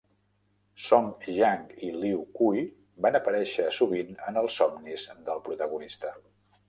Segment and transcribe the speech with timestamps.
[0.83, 2.09] Song Jiang i Li
[2.39, 2.63] Kui
[3.07, 6.15] van aparèixer sovint en els somnis del protagonista.